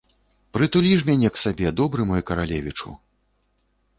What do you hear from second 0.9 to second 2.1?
ж мяне к сабе, добры